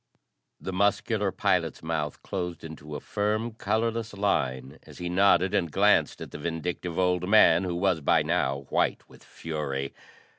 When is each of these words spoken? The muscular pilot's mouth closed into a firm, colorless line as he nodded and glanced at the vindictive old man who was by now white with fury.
The 0.59 0.73
muscular 0.73 1.31
pilot's 1.31 1.83
mouth 1.83 2.23
closed 2.23 2.63
into 2.63 2.95
a 2.95 2.99
firm, 2.99 3.51
colorless 3.53 4.15
line 4.15 4.79
as 4.81 4.97
he 4.97 5.09
nodded 5.09 5.53
and 5.53 5.71
glanced 5.71 6.21
at 6.21 6.31
the 6.31 6.39
vindictive 6.39 6.97
old 6.97 7.29
man 7.29 7.65
who 7.65 7.75
was 7.75 8.01
by 8.01 8.23
now 8.23 8.61
white 8.71 9.07
with 9.07 9.23
fury. 9.23 9.93